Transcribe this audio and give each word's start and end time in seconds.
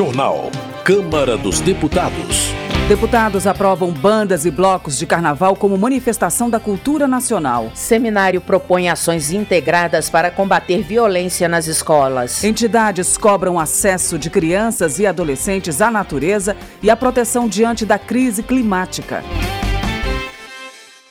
Jornal. 0.00 0.50
Câmara 0.82 1.36
dos 1.36 1.60
Deputados. 1.60 2.54
Deputados 2.88 3.46
aprovam 3.46 3.92
bandas 3.92 4.46
e 4.46 4.50
blocos 4.50 4.96
de 4.98 5.06
carnaval 5.06 5.54
como 5.54 5.76
manifestação 5.76 6.48
da 6.48 6.58
cultura 6.58 7.06
nacional. 7.06 7.70
Seminário 7.74 8.40
propõe 8.40 8.88
ações 8.88 9.30
integradas 9.30 10.08
para 10.08 10.30
combater 10.30 10.80
violência 10.80 11.50
nas 11.50 11.66
escolas. 11.66 12.42
Entidades 12.42 13.18
cobram 13.18 13.60
acesso 13.60 14.18
de 14.18 14.30
crianças 14.30 14.98
e 14.98 15.06
adolescentes 15.06 15.82
à 15.82 15.90
natureza 15.90 16.56
e 16.82 16.88
à 16.88 16.96
proteção 16.96 17.46
diante 17.46 17.84
da 17.84 17.98
crise 17.98 18.42
climática. 18.42 19.22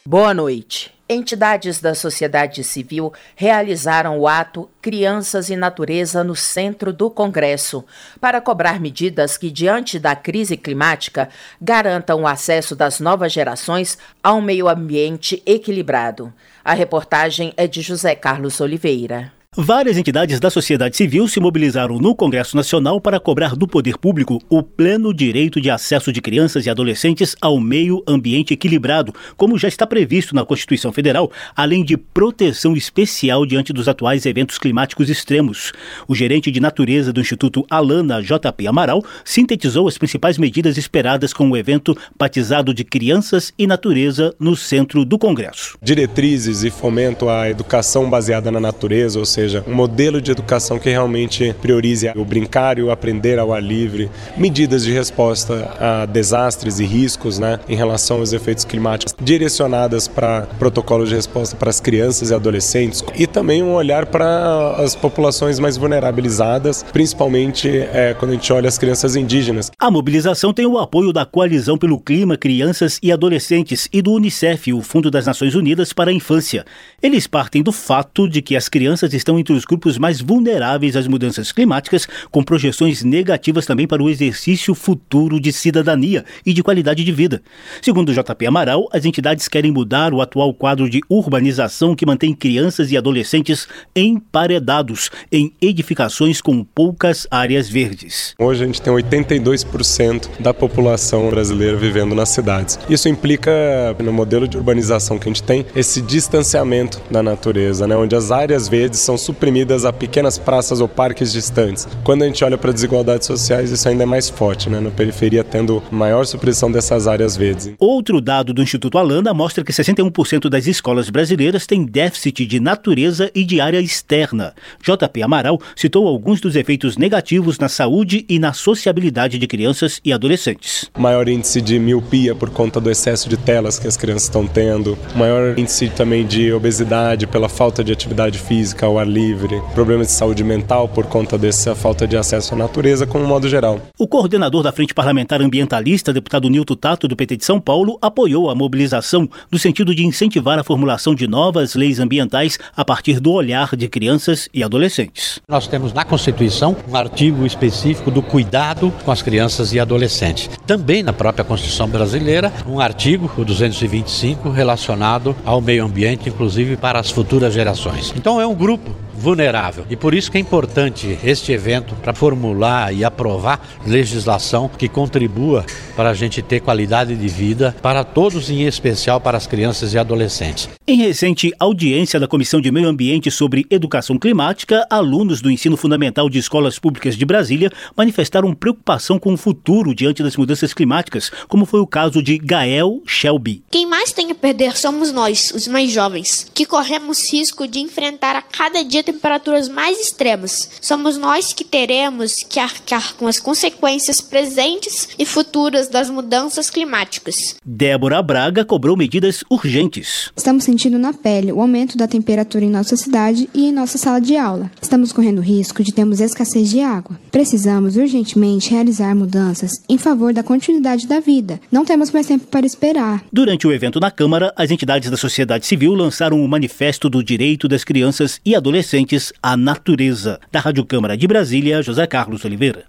Boa 0.03 0.33
noite. 0.33 0.98
Entidades 1.11 1.81
da 1.81 1.95
sociedade 1.95 2.63
civil 2.63 3.11
realizaram 3.35 4.19
o 4.19 4.27
ato 4.27 4.69
Crianças 4.79 5.49
e 5.49 5.55
Natureza 5.55 6.23
no 6.23 6.35
centro 6.35 6.93
do 6.93 7.09
Congresso, 7.09 7.83
para 8.21 8.39
cobrar 8.39 8.79
medidas 8.79 9.35
que, 9.35 9.49
diante 9.49 9.97
da 9.97 10.15
crise 10.15 10.55
climática, 10.55 11.27
garantam 11.59 12.21
o 12.21 12.27
acesso 12.27 12.75
das 12.75 12.99
novas 12.99 13.31
gerações 13.31 13.97
a 14.23 14.35
um 14.35 14.41
meio 14.41 14.69
ambiente 14.69 15.41
equilibrado. 15.47 16.31
A 16.63 16.75
reportagem 16.75 17.55
é 17.57 17.65
de 17.65 17.81
José 17.81 18.13
Carlos 18.13 18.61
Oliveira. 18.61 19.38
Várias 19.57 19.97
entidades 19.97 20.39
da 20.39 20.51
sociedade 20.51 20.95
civil 20.95 21.27
se 21.27 21.39
mobilizaram 21.39 21.97
no 21.97 22.13
Congresso 22.13 22.55
Nacional 22.55 23.01
para 23.01 23.19
cobrar 23.19 23.55
do 23.55 23.67
poder 23.67 23.97
público 23.97 24.39
o 24.47 24.61
pleno 24.61 25.11
direito 25.11 25.59
de 25.59 25.71
acesso 25.71 26.13
de 26.13 26.21
crianças 26.21 26.67
e 26.67 26.69
adolescentes 26.69 27.35
ao 27.41 27.59
meio 27.59 28.03
ambiente 28.07 28.53
equilibrado, 28.53 29.11
como 29.35 29.57
já 29.57 29.67
está 29.67 29.87
previsto 29.87 30.35
na 30.35 30.45
Constituição 30.45 30.91
Federal, 30.91 31.31
além 31.55 31.83
de 31.83 31.97
proteção 31.97 32.75
especial 32.75 33.43
diante 33.43 33.73
dos 33.73 33.87
atuais 33.87 34.27
eventos 34.27 34.59
climáticos 34.59 35.09
extremos. 35.09 35.73
O 36.07 36.13
gerente 36.13 36.51
de 36.51 36.59
natureza 36.59 37.11
do 37.11 37.19
Instituto 37.19 37.65
Alana 37.71 38.21
JP 38.21 38.67
Amaral 38.67 39.03
sintetizou 39.25 39.87
as 39.87 39.97
principais 39.97 40.37
medidas 40.37 40.77
esperadas 40.77 41.33
com 41.33 41.49
o 41.49 41.57
evento 41.57 41.97
batizado 42.19 42.71
de 42.71 42.83
Crianças 42.83 43.51
e 43.57 43.65
Natureza 43.65 44.31
no 44.39 44.55
centro 44.55 45.03
do 45.03 45.17
Congresso. 45.17 45.75
Diretrizes 45.81 46.63
e 46.63 46.69
fomento 46.69 47.27
à 47.27 47.49
educação 47.49 48.07
baseada 48.07 48.51
na 48.51 48.59
natureza, 48.59 49.17
ou 49.17 49.25
seja, 49.25 49.38
seja, 49.39 49.63
um 49.65 49.73
modelo 49.73 50.21
de 50.21 50.31
educação 50.31 50.77
que 50.77 50.89
realmente 50.89 51.55
priorize 51.61 52.11
o 52.15 52.25
brincar 52.25 52.77
e 52.77 52.81
o 52.81 52.91
aprender 52.91 53.39
ao 53.39 53.53
ar 53.53 53.63
livre, 53.63 54.09
medidas 54.37 54.83
de 54.83 54.91
resposta 54.91 55.71
a 55.79 56.05
desastres 56.05 56.79
e 56.79 56.85
riscos 56.85 57.39
né, 57.39 57.59
em 57.67 57.75
relação 57.75 58.17
aos 58.17 58.33
efeitos 58.33 58.65
climáticos, 58.65 59.15
direcionadas 59.21 60.07
para 60.07 60.41
protocolos 60.59 61.09
de 61.09 61.15
resposta 61.15 61.55
para 61.55 61.69
as 61.69 61.79
crianças 61.79 62.31
e 62.31 62.33
adolescentes, 62.33 63.03
e 63.15 63.25
também 63.25 63.63
um 63.63 63.73
olhar 63.73 64.05
para 64.07 64.75
as 64.77 64.95
populações 64.95 65.57
mais 65.59 65.77
vulnerabilizadas, 65.77 66.83
principalmente 66.91 67.69
é, 67.69 68.15
quando 68.17 68.31
a 68.31 68.33
gente 68.33 68.51
olha 68.51 68.67
as 68.67 68.77
crianças 68.77 69.15
indígenas. 69.15 69.71
A 69.79 69.89
mobilização 69.89 70.53
tem 70.53 70.65
o 70.65 70.77
apoio 70.77 71.13
da 71.13 71.25
Coalizão 71.25 71.77
pelo 71.77 71.99
Clima, 71.99 72.35
Crianças 72.35 72.99
e 73.01 73.11
Adolescentes 73.11 73.87
e 73.93 74.01
do 74.01 74.13
Unicef, 74.13 74.73
o 74.73 74.81
Fundo 74.81 75.09
das 75.09 75.25
Nações 75.25 75.55
Unidas 75.55 75.93
para 75.93 76.11
a 76.11 76.13
Infância. 76.13 76.65
Eles 77.01 77.27
partem 77.27 77.63
do 77.63 77.71
fato 77.71 78.27
de 78.27 78.41
que 78.41 78.55
as 78.55 78.67
crianças 78.67 79.13
estão 79.13 79.28
estão 79.29 79.37
entre 79.37 79.53
os 79.53 79.63
grupos 79.63 79.97
mais 79.99 80.21
vulneráveis 80.21 80.95
às 80.95 81.07
mudanças 81.07 81.51
climáticas, 81.51 82.07
com 82.31 82.43
projeções 82.43 83.03
negativas 83.03 83.65
também 83.65 83.87
para 83.87 84.01
o 84.01 84.09
exercício 84.09 84.73
futuro 84.73 85.39
de 85.39 85.53
cidadania 85.53 86.25
e 86.43 86.51
de 86.51 86.63
qualidade 86.63 87.03
de 87.03 87.11
vida. 87.11 87.41
Segundo 87.81 88.09
o 88.09 88.13
JP 88.13 88.47
Amaral, 88.47 88.89
as 88.91 89.05
entidades 89.05 89.47
querem 89.47 89.71
mudar 89.71 90.13
o 90.13 90.21
atual 90.21 90.51
quadro 90.53 90.89
de 90.89 91.01
urbanização 91.07 91.95
que 91.95 92.05
mantém 92.05 92.33
crianças 92.33 92.91
e 92.91 92.97
adolescentes 92.97 93.67
emparedados 93.95 95.11
em 95.31 95.53
edificações 95.61 96.41
com 96.41 96.63
poucas 96.63 97.27
áreas 97.29 97.69
verdes. 97.69 98.33
Hoje 98.39 98.63
a 98.63 98.65
gente 98.65 98.81
tem 98.81 98.91
82% 98.91 100.39
da 100.39 100.53
população 100.53 101.29
brasileira 101.29 101.77
vivendo 101.77 102.15
nas 102.15 102.29
cidades. 102.29 102.79
Isso 102.89 103.07
implica, 103.07 103.51
no 103.99 104.11
modelo 104.11 104.47
de 104.47 104.57
urbanização 104.57 105.19
que 105.19 105.29
a 105.29 105.31
gente 105.31 105.43
tem, 105.43 105.65
esse 105.75 106.01
distanciamento 106.01 106.99
da 107.11 107.21
natureza, 107.21 107.85
né? 107.85 107.95
onde 107.95 108.15
as 108.15 108.31
áreas 108.31 108.67
verdes 108.67 108.99
são 108.99 109.18
suprimidas 109.21 109.85
a 109.85 109.93
pequenas 109.93 110.37
praças 110.37 110.81
ou 110.81 110.87
parques 110.87 111.31
distantes. 111.31 111.87
Quando 112.03 112.23
a 112.23 112.25
gente 112.25 112.43
olha 112.43 112.57
para 112.57 112.71
desigualdades 112.71 113.27
sociais, 113.27 113.71
isso 113.71 113.87
ainda 113.87 114.03
é 114.03 114.05
mais 114.05 114.29
forte, 114.29 114.69
né? 114.69 114.79
Na 114.79 114.91
periferia 114.91 115.43
tendo 115.43 115.81
maior 115.91 116.25
supressão 116.25 116.71
dessas 116.71 117.07
áreas 117.07 117.35
verdes. 117.35 117.73
Outro 117.79 118.21
dado 118.21 118.53
do 118.53 118.61
Instituto 118.61 118.97
Alanda 118.97 119.33
mostra 119.33 119.63
que 119.63 119.71
61% 119.71 120.49
das 120.49 120.67
escolas 120.67 121.09
brasileiras 121.09 121.65
têm 121.65 121.85
déficit 121.85 122.45
de 122.45 122.59
natureza 122.59 123.31
e 123.33 123.43
de 123.43 123.59
área 123.59 123.79
externa. 123.79 124.53
JP 124.81 125.21
Amaral 125.21 125.59
citou 125.75 126.07
alguns 126.07 126.41
dos 126.41 126.55
efeitos 126.55 126.97
negativos 126.97 127.59
na 127.59 127.69
saúde 127.69 128.25
e 128.27 128.39
na 128.39 128.53
sociabilidade 128.53 129.37
de 129.37 129.47
crianças 129.47 129.99
e 130.03 130.13
adolescentes. 130.13 130.89
Maior 130.97 131.27
índice 131.27 131.61
de 131.61 131.79
miopia 131.79 132.35
por 132.35 132.49
conta 132.49 132.79
do 132.79 132.89
excesso 132.89 133.29
de 133.29 133.37
telas 133.37 133.79
que 133.79 133.87
as 133.87 133.97
crianças 133.97 134.23
estão 134.23 134.45
tendo, 134.45 134.97
maior 135.15 135.57
índice 135.57 135.89
também 135.89 136.25
de 136.25 136.51
obesidade 136.53 137.27
pela 137.27 137.49
falta 137.49 137.83
de 137.83 137.91
atividade 137.91 138.37
física 138.37 138.85
ao 138.85 138.97
ar 138.97 139.07
livre, 139.09 139.61
problemas 139.73 140.07
de 140.07 140.13
saúde 140.13 140.43
mental 140.43 140.87
por 140.87 141.05
conta 141.07 141.37
dessa 141.37 141.75
falta 141.75 142.07
de 142.07 142.15
acesso 142.15 142.53
à 142.53 142.57
natureza, 142.57 143.05
como 143.05 143.25
modo 143.25 143.49
geral. 143.49 143.81
O 143.97 144.07
coordenador 144.07 144.63
da 144.63 144.71
Frente 144.71 144.93
Parlamentar 144.93 145.41
Ambientalista, 145.41 146.13
deputado 146.13 146.49
Nilton 146.49 146.75
Tato, 146.75 147.07
do 147.07 147.15
PT 147.15 147.37
de 147.37 147.45
São 147.45 147.59
Paulo, 147.59 147.97
apoiou 148.01 148.49
a 148.49 148.55
mobilização 148.55 149.27
no 149.51 149.59
sentido 149.59 149.93
de 149.93 150.05
incentivar 150.05 150.59
a 150.59 150.63
formulação 150.63 151.15
de 151.15 151.27
novas 151.27 151.75
leis 151.75 151.99
ambientais 151.99 152.57
a 152.75 152.85
partir 152.85 153.19
do 153.19 153.31
olhar 153.31 153.75
de 153.75 153.87
crianças 153.87 154.47
e 154.53 154.63
adolescentes. 154.63 155.39
Nós 155.49 155.67
temos 155.67 155.91
na 155.93 156.05
Constituição 156.05 156.75
um 156.87 156.95
artigo 156.95 157.45
específico 157.45 158.11
do 158.11 158.21
cuidado 158.21 158.93
com 159.03 159.11
as 159.11 159.21
crianças 159.21 159.73
e 159.73 159.79
adolescentes. 159.79 160.49
Também 160.65 161.01
na 161.01 161.13
própria 161.13 161.43
Constituição 161.43 161.87
brasileira, 161.89 162.53
um 162.67 162.79
artigo, 162.79 163.31
o 163.37 163.43
225, 163.43 164.49
relacionado 164.49 165.35
ao 165.45 165.61
meio 165.61 165.85
ambiente, 165.85 166.29
inclusive 166.29 166.77
para 166.77 166.99
as 166.99 167.09
futuras 167.09 167.53
gerações. 167.53 168.13
Então 168.15 168.39
é 168.39 168.45
um 168.45 168.55
grupo 168.55 168.91
vulnerável. 169.19 169.85
E 169.89 169.95
por 169.95 170.13
isso 170.13 170.31
que 170.31 170.37
é 170.37 170.41
importante 170.41 171.19
este 171.23 171.51
evento 171.51 171.95
para 171.95 172.13
formular 172.13 172.93
e 172.93 173.03
aprovar 173.03 173.59
legislação 173.85 174.69
que 174.69 174.87
contribua 174.87 175.65
para 175.95 176.09
a 176.09 176.13
gente 176.13 176.41
ter 176.41 176.61
qualidade 176.61 177.15
de 177.15 177.27
vida 177.27 177.75
para 177.81 178.03
todos, 178.03 178.49
em 178.49 178.65
especial 178.65 179.19
para 179.19 179.37
as 179.37 179.45
crianças 179.45 179.93
e 179.93 179.99
adolescentes. 179.99 180.69
Em 180.87 180.97
recente 180.97 181.53
audiência 181.59 182.19
da 182.19 182.27
Comissão 182.27 182.61
de 182.61 182.71
Meio 182.71 182.87
Ambiente 182.87 183.29
sobre 183.29 183.65
Educação 183.69 184.17
Climática, 184.17 184.87
alunos 184.89 185.41
do 185.41 185.51
ensino 185.51 185.77
fundamental 185.77 186.29
de 186.29 186.39
escolas 186.39 186.79
públicas 186.79 187.15
de 187.15 187.25
Brasília 187.25 187.71
manifestaram 187.95 188.53
preocupação 188.53 189.19
com 189.19 189.33
o 189.33 189.37
futuro 189.37 189.93
diante 189.93 190.23
das 190.23 190.37
mudanças 190.37 190.73
climáticas, 190.73 191.31
como 191.47 191.65
foi 191.65 191.79
o 191.79 191.87
caso 191.87 192.23
de 192.23 192.37
Gael 192.37 193.01
Shelby. 193.05 193.63
Quem 193.69 193.85
mais 193.85 194.11
tem 194.11 194.31
a 194.31 194.35
perder 194.35 194.77
somos 194.77 195.11
nós, 195.11 195.51
os 195.53 195.67
mais 195.67 195.91
jovens, 195.91 196.49
que 196.53 196.65
corremos 196.65 197.31
risco 197.31 197.67
de 197.67 197.79
enfrentar 197.79 198.35
a 198.35 198.41
cada 198.41 198.83
dia 198.83 199.03
temperaturas 199.11 199.67
mais 199.67 199.99
extremas. 199.99 200.69
Somos 200.79 201.17
nós 201.17 201.51
que 201.51 201.63
teremos 201.63 202.35
que 202.47 202.59
arcar 202.59 203.15
com 203.15 203.27
as 203.27 203.39
consequências 203.39 204.21
presentes 204.21 205.09
e 205.17 205.25
futuras 205.25 205.87
das 205.87 206.09
mudanças 206.09 206.69
climáticas. 206.69 207.55
Débora 207.65 208.21
Braga 208.21 208.63
cobrou 208.63 208.95
medidas 208.95 209.43
urgentes. 209.49 210.31
Estamos 210.35 210.63
sentindo 210.63 210.99
na 210.99 211.11
pele 211.11 211.51
o 211.51 211.59
aumento 211.59 211.97
da 211.97 212.07
temperatura 212.07 212.63
em 212.63 212.69
nossa 212.69 212.95
cidade 212.95 213.49
e 213.53 213.65
em 213.65 213.71
nossa 213.71 213.97
sala 213.97 214.21
de 214.21 214.37
aula. 214.37 214.69
Estamos 214.81 215.11
correndo 215.11 215.41
risco 215.41 215.83
de 215.83 215.93
termos 215.93 216.19
escassez 216.19 216.69
de 216.69 216.81
água. 216.81 217.19
Precisamos 217.31 217.97
urgentemente 217.97 218.71
realizar 218.71 219.15
mudanças 219.15 219.81
em 219.89 219.97
favor 219.97 220.33
da 220.33 220.43
continuidade 220.43 221.07
da 221.07 221.19
vida. 221.19 221.59
Não 221.71 221.83
temos 221.83 222.11
mais 222.11 222.27
tempo 222.27 222.45
para 222.47 222.65
esperar. 222.65 223.23
Durante 223.33 223.65
o 223.65 223.71
evento 223.71 223.99
na 223.99 224.11
Câmara, 224.11 224.53
as 224.55 224.69
entidades 224.69 225.09
da 225.09 225.17
sociedade 225.17 225.65
civil 225.65 225.93
lançaram 225.93 226.43
o 226.43 226.47
Manifesto 226.47 227.09
do 227.09 227.23
Direito 227.23 227.67
das 227.67 227.83
Crianças 227.83 228.39
e 228.45 228.55
Adolescentes 228.55 228.98
pertencentes 228.99 229.33
à 229.41 229.55
natureza. 229.55 230.39
Da 230.51 230.59
Rádio 230.59 230.85
Câmara 230.85 231.15
de 231.15 231.27
Brasília, 231.27 231.81
José 231.81 232.05
Carlos 232.07 232.43
Oliveira. 232.43 232.85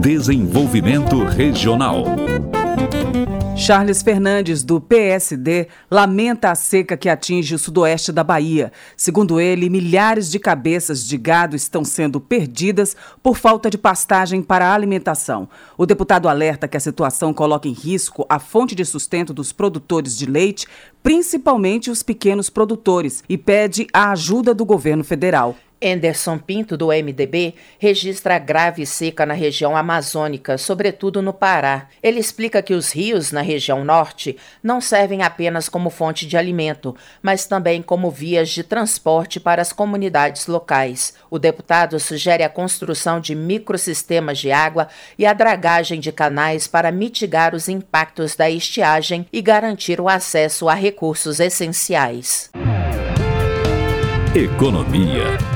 Desenvolvimento 0.00 1.24
Regional. 1.24 2.04
Charles 3.58 4.02
Fernandes, 4.02 4.62
do 4.62 4.78
PSD, 4.80 5.66
lamenta 5.90 6.50
a 6.50 6.54
seca 6.54 6.94
que 6.94 7.08
atinge 7.08 7.54
o 7.54 7.58
sudoeste 7.58 8.12
da 8.12 8.22
Bahia. 8.22 8.70
Segundo 8.94 9.40
ele, 9.40 9.70
milhares 9.70 10.30
de 10.30 10.38
cabeças 10.38 11.02
de 11.02 11.16
gado 11.16 11.56
estão 11.56 11.82
sendo 11.82 12.20
perdidas 12.20 12.94
por 13.22 13.36
falta 13.38 13.70
de 13.70 13.78
pastagem 13.78 14.42
para 14.42 14.68
a 14.68 14.74
alimentação. 14.74 15.48
O 15.76 15.86
deputado 15.86 16.28
alerta 16.28 16.68
que 16.68 16.76
a 16.76 16.80
situação 16.80 17.32
coloca 17.32 17.66
em 17.66 17.72
risco 17.72 18.26
a 18.28 18.38
fonte 18.38 18.74
de 18.74 18.84
sustento 18.84 19.32
dos 19.32 19.52
produtores 19.52 20.16
de 20.18 20.26
leite, 20.26 20.66
principalmente 21.02 21.90
os 21.90 22.02
pequenos 22.02 22.50
produtores, 22.50 23.24
e 23.26 23.38
pede 23.38 23.86
a 23.90 24.12
ajuda 24.12 24.54
do 24.54 24.66
governo 24.66 25.02
federal. 25.02 25.56
Anderson 25.82 26.38
Pinto, 26.38 26.76
do 26.76 26.88
MDB, 26.88 27.54
registra 27.78 28.38
grave 28.38 28.86
seca 28.86 29.26
na 29.26 29.34
região 29.34 29.76
amazônica, 29.76 30.56
sobretudo 30.56 31.20
no 31.20 31.32
Pará. 31.32 31.88
Ele 32.02 32.18
explica 32.18 32.62
que 32.62 32.72
os 32.72 32.92
rios 32.92 33.30
na 33.30 33.42
região 33.42 33.84
norte 33.84 34.36
não 34.62 34.80
servem 34.80 35.22
apenas 35.22 35.68
como 35.68 35.90
fonte 35.90 36.26
de 36.26 36.36
alimento, 36.36 36.96
mas 37.22 37.46
também 37.46 37.82
como 37.82 38.10
vias 38.10 38.48
de 38.48 38.62
transporte 38.62 39.38
para 39.38 39.60
as 39.60 39.72
comunidades 39.72 40.46
locais. 40.46 41.14
O 41.30 41.38
deputado 41.38 42.00
sugere 42.00 42.42
a 42.42 42.48
construção 42.48 43.20
de 43.20 43.34
microsistemas 43.34 44.38
de 44.38 44.50
água 44.50 44.88
e 45.18 45.26
a 45.26 45.32
dragagem 45.32 46.00
de 46.00 46.10
canais 46.10 46.66
para 46.66 46.90
mitigar 46.90 47.54
os 47.54 47.68
impactos 47.68 48.34
da 48.34 48.48
estiagem 48.48 49.26
e 49.32 49.42
garantir 49.42 50.00
o 50.00 50.08
acesso 50.08 50.68
a 50.68 50.74
recursos 50.74 51.38
essenciais. 51.38 52.50
Economia. 54.34 55.55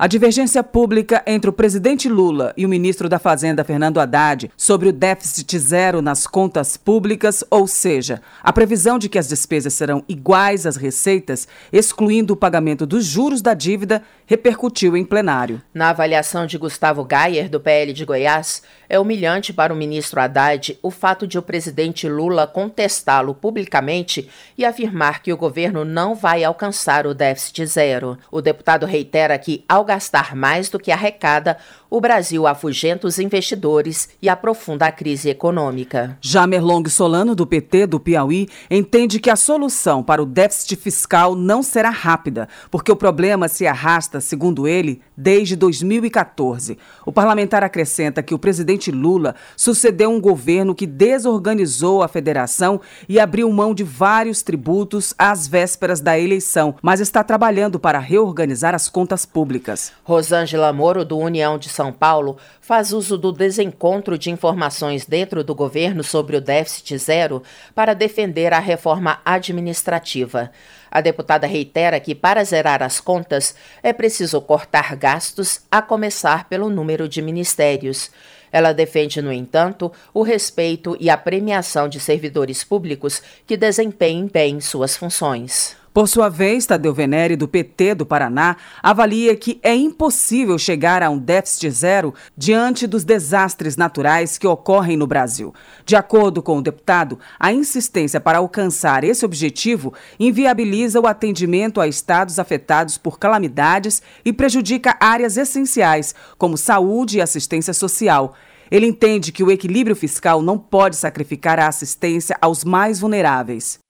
A 0.00 0.06
divergência 0.06 0.64
pública 0.64 1.22
entre 1.26 1.50
o 1.50 1.52
presidente 1.52 2.08
Lula 2.08 2.54
e 2.56 2.64
o 2.64 2.68
ministro 2.70 3.06
da 3.06 3.18
Fazenda, 3.18 3.62
Fernando 3.62 4.00
Haddad, 4.00 4.50
sobre 4.56 4.88
o 4.88 4.92
déficit 4.94 5.58
zero 5.58 6.00
nas 6.00 6.26
contas 6.26 6.74
públicas, 6.74 7.44
ou 7.50 7.66
seja, 7.66 8.22
a 8.42 8.50
previsão 8.50 8.98
de 8.98 9.10
que 9.10 9.18
as 9.18 9.28
despesas 9.28 9.74
serão 9.74 10.02
iguais 10.08 10.64
às 10.64 10.76
receitas, 10.76 11.46
excluindo 11.70 12.32
o 12.32 12.36
pagamento 12.36 12.86
dos 12.86 13.04
juros 13.04 13.42
da 13.42 13.52
dívida, 13.52 14.02
repercutiu 14.24 14.96
em 14.96 15.04
plenário. 15.04 15.60
Na 15.74 15.90
avaliação 15.90 16.46
de 16.46 16.56
Gustavo 16.56 17.04
Gayer, 17.04 17.50
do 17.50 17.60
PL 17.60 17.92
de 17.92 18.06
Goiás, 18.06 18.62
é 18.90 18.98
humilhante 18.98 19.52
para 19.52 19.72
o 19.72 19.76
ministro 19.76 20.20
Haddad 20.20 20.76
o 20.82 20.90
fato 20.90 21.24
de 21.24 21.38
o 21.38 21.42
presidente 21.42 22.08
Lula 22.08 22.44
contestá-lo 22.44 23.32
publicamente 23.32 24.28
e 24.58 24.64
afirmar 24.64 25.22
que 25.22 25.32
o 25.32 25.36
governo 25.36 25.84
não 25.84 26.16
vai 26.16 26.42
alcançar 26.42 27.06
o 27.06 27.14
déficit 27.14 27.64
zero. 27.66 28.18
O 28.32 28.42
deputado 28.42 28.84
reitera 28.84 29.38
que, 29.38 29.64
ao 29.68 29.84
gastar 29.84 30.34
mais 30.34 30.68
do 30.68 30.78
que 30.78 30.90
arrecada, 30.90 31.56
o 31.88 32.00
Brasil 32.00 32.46
afugenta 32.46 33.06
os 33.06 33.18
investidores 33.18 34.08
e 34.20 34.28
aprofunda 34.28 34.86
a 34.86 34.92
crise 34.92 35.28
econômica. 35.28 36.16
Já 36.20 36.46
Merlong 36.46 36.88
Solano, 36.88 37.34
do 37.34 37.46
PT 37.46 37.86
do 37.86 38.00
Piauí, 38.00 38.48
entende 38.70 39.20
que 39.20 39.30
a 39.30 39.36
solução 39.36 40.02
para 40.02 40.22
o 40.22 40.26
déficit 40.26 40.76
fiscal 40.76 41.34
não 41.34 41.62
será 41.62 41.90
rápida, 41.90 42.48
porque 42.70 42.90
o 42.90 42.96
problema 42.96 43.48
se 43.48 43.66
arrasta, 43.66 44.20
segundo 44.20 44.66
ele, 44.66 45.00
desde 45.16 45.54
2014. 45.54 46.78
O 47.04 47.12
parlamentar 47.12 47.62
acrescenta 47.62 48.22
que 48.22 48.34
o 48.34 48.38
presidente 48.38 48.79
Lula 48.88 49.34
sucedeu 49.56 50.10
um 50.10 50.20
governo 50.20 50.74
que 50.74 50.86
desorganizou 50.86 52.04
a 52.04 52.08
federação 52.08 52.80
e 53.08 53.18
abriu 53.18 53.50
mão 53.50 53.74
de 53.74 53.82
vários 53.82 54.42
tributos 54.42 55.12
às 55.18 55.48
vésperas 55.48 56.00
da 56.00 56.16
eleição, 56.16 56.76
mas 56.80 57.00
está 57.00 57.24
trabalhando 57.24 57.80
para 57.80 57.98
reorganizar 57.98 58.74
as 58.74 58.88
contas 58.88 59.26
públicas. 59.26 59.92
Rosângela 60.04 60.72
Moro, 60.72 61.04
do 61.04 61.18
União 61.18 61.58
de 61.58 61.68
São 61.68 61.92
Paulo, 61.92 62.36
faz 62.60 62.92
uso 62.92 63.18
do 63.18 63.32
desencontro 63.32 64.16
de 64.16 64.30
informações 64.30 65.04
dentro 65.04 65.42
do 65.42 65.56
governo 65.56 66.04
sobre 66.04 66.36
o 66.36 66.40
déficit 66.40 66.96
zero 66.98 67.42
para 67.74 67.94
defender 67.94 68.52
a 68.52 68.60
reforma 68.60 69.18
administrativa. 69.24 70.52
A 70.90 71.00
deputada 71.00 71.46
reitera 71.46 72.00
que, 72.00 72.14
para 72.14 72.42
zerar 72.42 72.82
as 72.82 73.00
contas, 73.00 73.54
é 73.82 73.92
preciso 73.92 74.40
cortar 74.40 74.96
gastos, 74.96 75.60
a 75.70 75.80
começar 75.80 76.48
pelo 76.48 76.68
número 76.68 77.08
de 77.08 77.22
ministérios. 77.22 78.10
Ela 78.52 78.72
defende, 78.72 79.22
no 79.22 79.32
entanto, 79.32 79.92
o 80.12 80.22
respeito 80.22 80.96
e 81.00 81.08
a 81.08 81.16
premiação 81.16 81.88
de 81.88 82.00
servidores 82.00 82.64
públicos 82.64 83.22
que 83.46 83.56
desempenhem 83.56 84.26
bem 84.26 84.60
suas 84.60 84.96
funções. 84.96 85.79
Por 85.92 86.06
sua 86.06 86.28
vez, 86.28 86.66
Tadeu 86.66 86.94
Venere, 86.94 87.34
do 87.34 87.48
PT 87.48 87.96
do 87.96 88.06
Paraná, 88.06 88.56
avalia 88.80 89.34
que 89.34 89.58
é 89.60 89.74
impossível 89.74 90.56
chegar 90.56 91.02
a 91.02 91.10
um 91.10 91.18
déficit 91.18 91.68
zero 91.72 92.14
diante 92.36 92.86
dos 92.86 93.02
desastres 93.02 93.76
naturais 93.76 94.38
que 94.38 94.46
ocorrem 94.46 94.96
no 94.96 95.08
Brasil. 95.08 95.52
De 95.84 95.96
acordo 95.96 96.40
com 96.40 96.58
o 96.58 96.62
deputado, 96.62 97.18
a 97.40 97.52
insistência 97.52 98.20
para 98.20 98.38
alcançar 98.38 99.02
esse 99.02 99.24
objetivo 99.24 99.92
inviabiliza 100.18 101.00
o 101.00 101.08
atendimento 101.08 101.80
a 101.80 101.88
estados 101.88 102.38
afetados 102.38 102.96
por 102.96 103.18
calamidades 103.18 104.00
e 104.24 104.32
prejudica 104.32 104.96
áreas 105.00 105.36
essenciais, 105.36 106.14
como 106.38 106.56
saúde 106.56 107.18
e 107.18 107.20
assistência 107.20 107.74
social. 107.74 108.34
Ele 108.70 108.86
entende 108.86 109.32
que 109.32 109.42
o 109.42 109.50
equilíbrio 109.50 109.96
fiscal 109.96 110.40
não 110.40 110.56
pode 110.56 110.94
sacrificar 110.94 111.58
a 111.58 111.66
assistência 111.66 112.36
aos 112.40 112.62
mais 112.62 113.00
vulneráveis. 113.00 113.80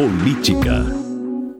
Política. 0.00 0.82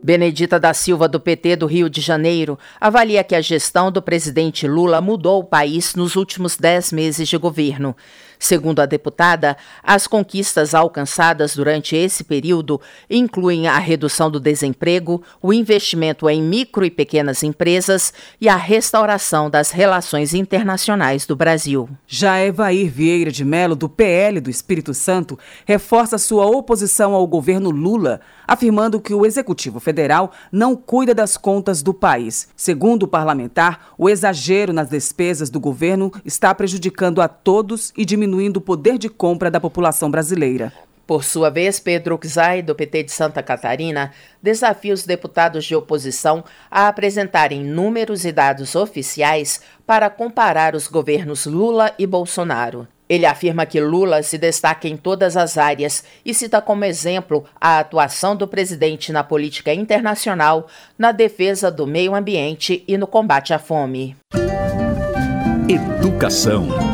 Benedita 0.03 0.59
da 0.59 0.73
Silva, 0.73 1.07
do 1.07 1.21
PT 1.21 1.57
do 1.57 1.67
Rio 1.67 1.91
de 1.91 2.01
Janeiro, 2.01 2.59
avalia 2.81 3.23
que 3.23 3.35
a 3.35 3.43
gestão 3.43 3.93
do 3.93 4.01
presidente 4.01 4.67
Lula 4.67 4.99
mudou 5.03 5.41
o 5.41 5.45
país 5.45 5.95
nos 5.95 6.17
últimos 6.17 6.57
dez 6.57 6.91
meses 6.91 7.29
de 7.29 7.37
governo. 7.37 7.95
Segundo 8.43 8.81
a 8.81 8.87
deputada, 8.87 9.55
as 9.83 10.07
conquistas 10.07 10.75
alcançadas 10.75 11.55
durante 11.55 11.95
esse 11.95 12.25
período 12.25 12.81
incluem 13.09 13.69
a 13.69 13.79
redução 13.79 14.31
do 14.31 14.41
desemprego, 14.41 15.23
o 15.43 15.53
investimento 15.53 16.29
em 16.29 16.43
micro 16.43 16.83
e 16.83 16.91
pequenas 16.91 17.43
empresas 17.43 18.15
e 18.41 18.49
a 18.49 18.57
restauração 18.57 19.51
das 19.51 19.71
relações 19.71 20.33
internacionais 20.33 21.27
do 21.27 21.37
Brasil. 21.37 21.87
Já 22.07 22.41
Evair 22.43 22.91
Vieira 22.91 23.31
de 23.31 23.45
Mello, 23.45 23.77
do 23.77 23.91
PL 23.91 24.41
do 24.41 24.49
Espírito 24.49 24.95
Santo, 24.95 25.39
reforça 25.67 26.17
sua 26.17 26.47
oposição 26.47 27.15
ao 27.15 27.27
governo 27.27 27.69
Lula, 27.69 28.23
afirmando 28.49 29.03
que 29.03 29.13
o 29.13 29.27
Executivo 29.27 29.79
Federal 29.81 30.33
não 30.51 30.75
cuida 30.75 31.15
das 31.15 31.37
contas 31.37 31.83
do 31.83 31.93
país. 31.93 32.49
Segundo 32.57 33.03
o 33.03 33.09
parlamentar, 33.09 33.93
o 33.99 34.09
exagero 34.09 34.73
nas 34.73 34.89
despesas 34.89 35.51
do 35.51 35.61
governo 35.61 36.11
está 36.25 36.55
prejudicando 36.55 37.21
a 37.21 37.29
todos 37.29 37.93
e 37.95 38.03
diminuindo 38.03 38.30
diminuindo 38.31 38.59
o 38.59 38.61
poder 38.61 38.97
de 38.97 39.09
compra 39.09 39.51
da 39.51 39.61
população 39.61 40.09
brasileira. 40.09 40.73
Por 41.05 41.25
sua 41.25 41.51
vez, 41.51 41.81
Pedro 41.81 42.19
Xay, 42.23 42.63
do 42.63 42.73
PT 42.73 43.03
de 43.03 43.11
Santa 43.11 43.43
Catarina, 43.43 44.13
desafia 44.41 44.95
os 44.95 45.03
deputados 45.03 45.65
de 45.65 45.75
oposição 45.75 46.45
a 46.71 46.87
apresentarem 46.87 47.65
números 47.65 48.25
e 48.25 48.31
dados 48.31 48.77
oficiais 48.77 49.61
para 49.85 50.09
comparar 50.09 50.77
os 50.77 50.87
governos 50.87 51.47
Lula 51.47 51.93
e 51.99 52.07
Bolsonaro. 52.07 52.87
Ele 53.09 53.27
afirma 53.27 53.67
que 53.67 53.81
Lula 53.81 54.23
se 54.23 54.39
destaca 54.39 54.87
em 54.87 54.97
todas 54.97 55.37
as 55.37 55.59
áreas 55.59 56.05
e 56.25 56.33
cita 56.33 56.63
como 56.63 56.85
exemplo 56.85 57.45
a 57.61 57.81
atuação 57.81 58.37
do 58.37 58.47
presidente 58.47 59.11
na 59.11 59.25
política 59.25 59.75
internacional, 59.75 60.69
na 60.97 61.11
defesa 61.11 61.73
do 61.73 61.89
meio 61.89 62.15
ambiente 62.15 62.85
e 62.87 62.97
no 62.97 63.09
combate 63.09 63.53
à 63.53 63.59
fome. 63.59 64.17
Educação. 65.69 66.90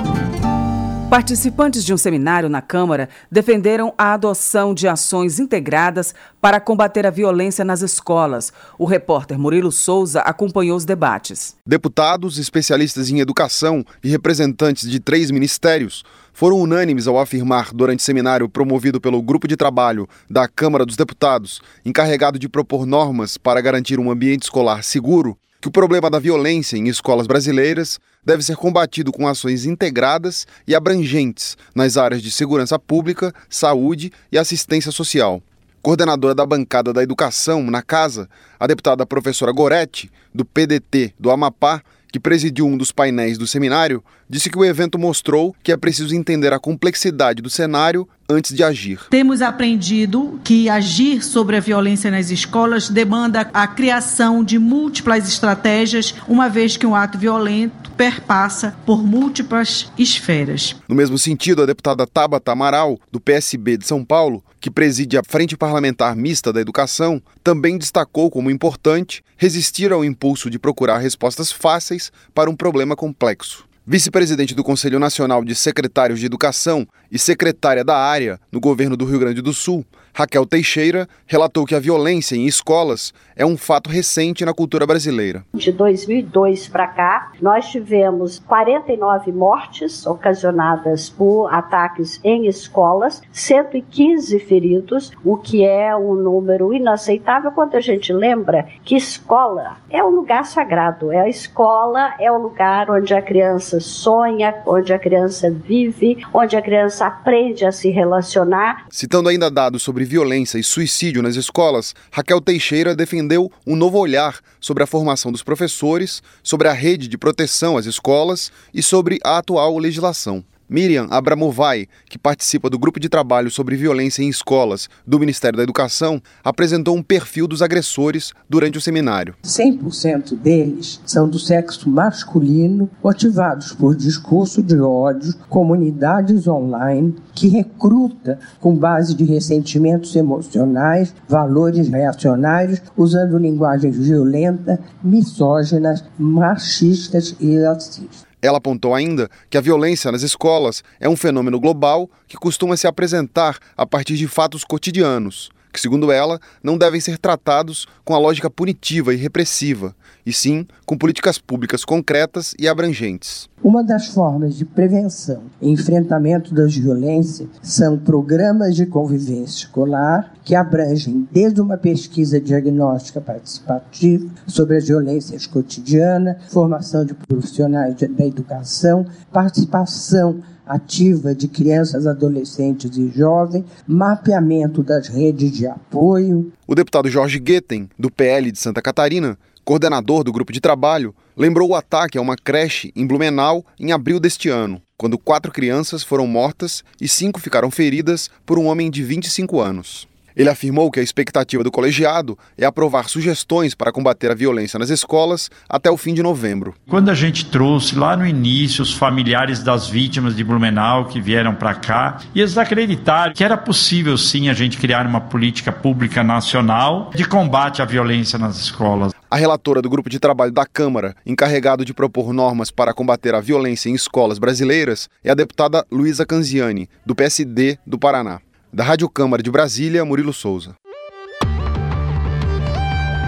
Participantes 1.08 1.85
de 1.85 1.94
um 1.94 1.97
seminário 1.97 2.49
na 2.49 2.61
Câmara 2.61 3.08
defenderam 3.31 3.94
a 3.97 4.14
adoção 4.14 4.75
de 4.75 4.88
ações 4.88 5.38
integradas 5.38 6.12
para 6.41 6.58
combater 6.58 7.06
a 7.06 7.11
violência 7.11 7.64
nas 7.64 7.81
escolas. 7.81 8.52
O 8.76 8.85
repórter 8.85 9.38
Murilo 9.38 9.71
Souza 9.71 10.21
acompanhou 10.23 10.76
os 10.76 10.85
debates. 10.85 11.54
Deputados, 11.64 12.38
especialistas 12.38 13.09
em 13.09 13.21
educação 13.21 13.85
e 14.02 14.09
representantes 14.09 14.90
de 14.90 14.99
três 14.99 15.30
ministérios 15.30 16.02
foram 16.33 16.59
unânimes 16.59 17.07
ao 17.07 17.21
afirmar, 17.21 17.73
durante 17.73 18.02
seminário 18.02 18.49
promovido 18.49 19.00
pelo 19.00 19.23
Grupo 19.23 19.47
de 19.47 19.57
Trabalho 19.57 20.09
da 20.28 20.49
Câmara 20.49 20.85
dos 20.85 20.97
Deputados, 20.97 21.61
encarregado 21.85 22.37
de 22.37 22.49
propor 22.49 22.85
normas 22.85 23.38
para 23.38 23.61
garantir 23.61 24.00
um 24.00 24.11
ambiente 24.11 24.42
escolar 24.42 24.83
seguro, 24.83 25.38
que 25.61 25.69
o 25.69 25.73
problema 25.73 26.11
da 26.11 26.19
violência 26.19 26.76
em 26.76 26.88
escolas 26.88 27.28
brasileiras 27.28 27.99
deve 28.26 28.42
ser 28.42 28.56
combatido 28.56 29.12
com 29.12 29.28
ações 29.28 29.64
integradas 29.64 30.47
e 30.66 30.75
abrangentes 30.75 31.56
nas 31.75 31.97
áreas 31.97 32.21
de 32.21 32.30
segurança 32.33 32.76
pública, 32.76 33.33
saúde 33.49 34.12
e 34.33 34.37
assistência 34.37 34.90
social. 34.90 35.40
Coordenadora 35.80 36.35
da 36.35 36.45
bancada 36.45 36.92
da 36.92 37.00
educação 37.00 37.62
na 37.71 37.80
casa, 37.80 38.28
a 38.59 38.66
deputada 38.66 39.06
professora 39.06 39.52
Goretti, 39.52 40.11
do 40.35 40.45
PDT 40.45 41.14
do 41.18 41.30
Amapá, 41.30 41.80
que 42.12 42.18
presidiu 42.18 42.66
um 42.66 42.76
dos 42.76 42.90
painéis 42.90 43.38
do 43.38 43.47
seminário, 43.47 44.02
disse 44.28 44.50
que 44.50 44.59
o 44.59 44.64
evento 44.64 44.99
mostrou 44.99 45.54
que 45.62 45.73
é 45.73 45.76
preciso 45.76 46.14
entender 46.14 46.52
a 46.52 46.59
complexidade 46.59 47.42
do 47.42 47.50
cenário 47.50 48.09
antes 48.28 48.54
de 48.54 48.62
agir. 48.62 49.00
Temos 49.09 49.40
aprendido 49.40 50.40
que 50.42 50.68
agir 50.68 51.23
sobre 51.23 51.56
a 51.56 51.61
violência 51.61 52.11
nas 52.11 52.30
escolas 52.30 52.88
demanda 52.88 53.49
a 53.54 53.66
criação 53.66 54.42
de 54.42 54.59
múltiplas 54.59 55.28
estratégias, 55.28 56.14
uma 56.26 56.49
vez 56.49 56.76
que 56.76 56.87
um 56.87 56.95
ato 56.95 57.18
violento 57.18 57.90
perpassa 57.92 58.76
por 58.85 59.02
múltiplas 59.02 59.90
esferas. 59.97 60.76
No 60.88 60.95
mesmo 60.95 61.18
sentido, 61.18 61.62
a 61.62 61.66
deputada 61.66 62.06
Tabata 62.06 62.52
Amaral, 62.52 62.99
do 63.11 63.21
PSB 63.21 63.78
de 63.78 63.87
São 63.87 64.04
Paulo, 64.04 64.45
que 64.61 64.71
preside 64.71 65.16
a 65.16 65.23
Frente 65.23 65.56
Parlamentar 65.56 66.16
Mista 66.16 66.52
da 66.52 66.61
Educação, 66.61 67.23
também 67.42 67.78
destacou 67.78 68.30
como 68.30 68.50
importante 68.50 69.23
resistir 69.37 69.92
ao 69.92 70.04
impulso 70.04 70.50
de 70.50 70.59
procurar 70.59 70.99
respostas 70.99 71.52
fáceis 71.52 72.11
para 72.35 72.50
um 72.50 72.56
problema 72.56 72.97
complexo. 72.97 73.65
Vice-presidente 73.88 74.52
do 74.52 74.64
Conselho 74.64 74.99
Nacional 74.99 75.45
de 75.45 75.55
Secretários 75.55 76.19
de 76.19 76.26
Educação 76.26 76.85
e 77.09 77.21
secretária 77.21 77.85
da 77.85 77.97
área 77.97 78.40
no 78.50 78.59
governo 78.59 78.97
do 78.97 79.05
Rio 79.05 79.21
Grande 79.21 79.40
do 79.40 79.55
Sul, 79.55 79.87
Raquel 80.16 80.46
Teixeira 80.46 81.06
relatou 81.26 81.66
que 81.66 81.75
a 81.75 81.78
violência 81.78 82.35
em 82.35 82.46
escolas 82.46 83.12
é 83.37 83.44
um 83.44 83.54
fato 83.54 83.90
recente 83.90 84.46
na 84.46 84.54
cultura 84.54 84.87
brasileira. 84.87 85.44
De 85.52 85.70
2002 85.70 86.68
para 86.68 86.87
cá, 86.87 87.32
nós 87.38 87.68
tivemos 87.68 88.38
49 88.38 89.30
mortes 89.30 90.06
ocasionadas 90.06 91.11
por 91.11 91.52
ataques 91.52 92.18
em 92.25 92.46
escolas, 92.46 93.20
115 93.30 94.38
feridos, 94.38 95.12
o 95.23 95.37
que 95.37 95.62
é 95.62 95.94
um 95.94 96.14
número 96.14 96.73
inaceitável 96.73 97.52
quando 97.52 97.75
a 97.75 97.80
gente 97.80 98.11
lembra 98.11 98.66
que 98.87 98.96
escola 98.96 99.76
é 99.90 100.02
um 100.02 100.08
lugar 100.08 100.46
sagrado. 100.46 101.12
É 101.12 101.20
a 101.20 101.28
escola 101.28 102.14
é 102.18 102.32
o 102.32 102.38
lugar 102.38 102.90
onde 102.90 103.12
a 103.12 103.20
criança 103.20 103.80
sonha, 103.80 104.62
onde 104.66 104.94
a 104.94 104.99
criança 104.99 105.50
vive, 105.50 106.25
onde 106.32 106.56
a 106.56 106.62
criança 106.62 107.04
aprende 107.06 107.66
a 107.66 107.73
se 107.73 107.90
relacionar. 107.90 108.87
Citando 108.88 109.28
ainda 109.28 109.50
dados 109.50 109.82
sobre 109.82 110.05
violência 110.06 110.58
e 110.58 110.64
suicídio 110.64 111.22
nas 111.22 111.36
escolas, 111.36 111.94
Raquel 112.10 112.40
Teixeira 112.40 112.96
defendeu 112.96 113.52
um 113.66 113.76
novo 113.76 113.98
olhar 113.98 114.40
sobre 114.60 114.82
a 114.82 114.86
formação 114.86 115.30
dos 115.30 115.42
professores, 115.42 116.22
sobre 116.42 116.68
a 116.68 116.72
rede 116.72 117.08
de 117.08 117.18
proteção 117.18 117.76
às 117.76 117.84
escolas 117.86 118.50
e 118.72 118.82
sobre 118.82 119.18
a 119.22 119.38
atual 119.38 119.76
legislação. 119.78 120.44
Miriam 120.68 121.06
Abramovai, 121.11 121.87
que 122.08 122.18
participa 122.18 122.68
do 122.68 122.78
grupo 122.78 122.99
de 122.99 123.08
trabalho 123.08 123.50
sobre 123.50 123.76
violência 123.76 124.23
em 124.23 124.28
escolas 124.28 124.88
do 125.06 125.18
Ministério 125.18 125.56
da 125.56 125.62
Educação, 125.62 126.20
apresentou 126.42 126.96
um 126.96 127.02
perfil 127.02 127.46
dos 127.46 127.62
agressores 127.62 128.32
durante 128.49 128.76
o 128.76 128.80
seminário. 128.80 129.35
100% 129.44 130.37
deles 130.37 131.00
são 131.06 131.28
do 131.28 131.38
sexo 131.38 131.88
masculino, 131.88 132.90
motivados 133.02 133.73
por 133.73 133.94
discurso 133.94 134.62
de 134.62 134.78
ódio, 134.80 135.35
comunidades 135.49 136.49
online 136.49 137.14
que 137.35 137.49
recruta 137.49 138.38
com 138.61 138.75
base 138.75 139.14
de 139.14 139.25
ressentimentos 139.25 140.16
emocionais, 140.16 141.14
valores 141.28 141.88
reacionários, 141.88 142.82
usando 142.96 143.38
linguagens 143.38 143.96
violentas, 143.96 144.78
misóginas, 145.02 146.02
machistas 146.18 147.37
e 147.38 147.58
racistas. 147.58 148.25
Ela 148.47 148.59
apontou 148.59 148.95
ainda 148.95 149.29
que 149.50 149.59
a 149.59 149.61
violência 149.61 150.12
nas 150.12 150.23
escolas 150.23 150.85
é 151.00 151.09
um 151.09 151.17
fenômeno 151.17 151.59
global 151.59 152.09
que 152.29 152.37
costuma 152.37 152.76
se 152.76 152.87
apresentar 152.87 153.59
a 153.76 153.85
partir 153.85 154.17
de 154.17 154.29
fatos 154.29 154.62
cotidianos, 154.62 155.50
que, 155.73 155.81
segundo 155.81 156.12
ela, 156.12 156.38
não 156.62 156.79
devem 156.79 157.00
ser 157.00 157.19
tratados 157.19 157.88
com 158.05 158.15
a 158.15 158.19
lógica 158.19 158.49
punitiva 158.49 159.12
e 159.12 159.17
repressiva, 159.17 159.97
e 160.26 160.33
sim 160.33 160.66
com 160.85 160.99
políticas 160.99 161.38
públicas 161.38 161.85
concretas 161.85 162.52
e 162.59 162.66
abrangentes. 162.66 163.49
Uma 163.62 163.85
das 163.85 164.09
formas 164.09 164.56
de 164.56 164.64
prevenção 164.64 165.42
e 165.62 165.71
enfrentamento 165.71 166.52
das 166.52 166.76
violências 166.76 167.49
são 167.62 167.97
programas 167.97 168.75
de 168.75 168.85
convivência 168.85 169.66
escolar 169.66 170.35
que 170.45 170.54
abrangem 170.54 171.26
desde 171.30 171.61
uma 171.61 171.76
pesquisa 171.76 172.40
diagnóstica 172.40 173.21
participativa 173.21 174.28
sobre 174.47 174.76
as 174.76 174.87
violências 174.87 175.47
cotidianas, 175.47 176.37
formação 176.52 177.04
de 177.04 177.14
profissionais 177.14 177.95
da 177.95 178.26
educação, 178.26 179.06
participação 179.33 180.42
ativa 180.66 181.33
de 181.33 181.47
crianças, 181.47 182.06
adolescentes 182.06 182.97
e 182.97 183.09
jovens, 183.09 183.64
mapeamento 183.87 184.83
das 184.83 185.06
redes 185.06 185.52
de 185.52 185.66
apoio. 185.66 186.52
O 186.66 186.75
deputado 186.75 187.09
Jorge 187.09 187.38
Guetem, 187.38 187.88
do 187.97 188.11
PL 188.11 188.50
de 188.50 188.59
Santa 188.59 188.83
Catarina, 188.83 189.38
coordenador 189.66 190.23
do 190.23 190.32
grupo 190.32 190.52
de 190.52 190.61
trabalho, 190.61 191.12
lembrou 191.37 191.70
o 191.70 191.75
ataque 191.75 192.16
a 192.16 192.20
uma 192.20 192.37
creche 192.37 192.92
em 192.94 193.04
Blumenau 193.04 193.66
em 193.80 193.90
abril 193.90 194.20
deste 194.20 194.49
ano, 194.49 194.80
quando 194.96 195.18
quatro 195.18 195.50
crianças 195.50 196.04
foram 196.04 196.25
mortas 196.25 196.85
e 197.00 197.08
cinco 197.08 197.40
ficaram 197.40 197.68
feridas 197.68 198.30
por 198.46 198.61
um 198.61 198.66
homem 198.66 198.88
de 198.88 199.02
25 199.02 199.61
anos. 199.61 200.06
Ele 200.37 200.50
afirmou 200.50 200.88
que 200.90 201.00
a 201.00 201.02
expectativa 201.02 201.64
do 201.64 201.70
colegiado 201.73 202.38
é 202.56 202.64
aprovar 202.64 203.08
sugestões 203.08 203.75
para 203.75 203.90
combater 203.90 204.30
a 204.30 204.35
violência 204.35 204.78
nas 204.78 204.90
escolas 204.90 205.50
até 205.68 205.90
o 205.90 205.96
fim 205.96 206.14
de 206.14 206.23
novembro. 206.23 206.75
Quando 206.88 207.08
a 207.08 207.14
gente 207.14 207.46
trouxe 207.46 207.96
lá 207.96 208.16
no 208.16 208.26
início 208.26 208.82
os 208.82 208.92
familiares 208.92 209.64
das 209.64 209.88
vítimas 209.88 210.37
de 210.37 210.44
Blumenau 210.44 211.06
que 211.06 211.20
vieram 211.20 211.54
para 211.54 211.75
cá, 211.75 212.18
e 212.32 212.40
eles 212.40 212.56
acreditaram 212.56 213.32
que 213.32 213.42
era 213.42 213.56
possível 213.56 214.16
sim 214.16 214.49
a 214.49 214.54
gente 214.54 214.78
criar 214.78 215.06
uma 215.06 215.23
política 215.23 215.73
pública 215.73 216.23
nacional 216.23 217.11
de 217.12 217.25
combate 217.25 217.82
à 217.82 217.85
violência 217.85 218.38
nas 218.38 218.58
escolas. 218.58 219.15
A 219.28 219.37
relatora 219.37 219.83
do 219.83 219.90
grupo 219.90 220.09
de 220.09 220.21
trabalho 220.21 220.52
da 220.52 220.64
Câmara, 220.64 221.16
encarregado 221.26 221.85
de 221.85 221.92
propor 221.92 222.33
normas 222.33 222.71
para 222.71 222.95
combater 222.95 223.35
a 223.35 223.40
violência 223.40 223.90
em 223.90 223.95
escolas 223.95 224.38
brasileiras, 224.38 225.09
é 225.25 225.30
a 225.33 225.35
deputada 225.35 225.85
Luísa 225.90 226.25
Canziani, 226.25 226.88
do 227.04 227.12
PSD 227.12 227.76
do 227.85 227.99
Paraná. 227.99 228.40
Da 228.73 228.85
Rádio 228.85 229.09
Câmara 229.09 229.42
de 229.42 229.50
Brasília, 229.50 230.04
Murilo 230.04 230.33
Souza. 230.33 230.76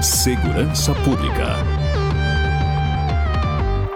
Segurança 0.00 0.94
Pública. 1.02 1.56